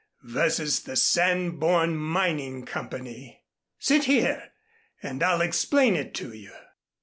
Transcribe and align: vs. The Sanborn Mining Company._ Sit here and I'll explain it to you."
vs. 0.23 0.79
The 0.79 0.95
Sanborn 0.95 1.95
Mining 1.95 2.65
Company._ 2.65 3.37
Sit 3.77 4.05
here 4.05 4.51
and 5.03 5.21
I'll 5.21 5.41
explain 5.41 5.95
it 5.95 6.15
to 6.15 6.33
you." 6.33 6.55